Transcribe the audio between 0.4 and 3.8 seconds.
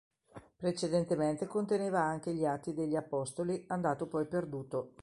Precedentemente conteneva anche gli "Atti degli Apostoli",